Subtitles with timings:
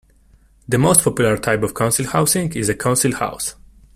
[0.67, 3.53] The most popular type of council housing is a council house